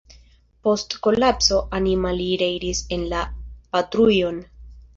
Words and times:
Post 0.67 0.95
kolapso 1.07 1.59
anima 1.79 2.15
li 2.21 2.31
reiris 2.45 2.81
en 2.99 3.07
la 3.15 3.23
patrujon. 3.77 4.45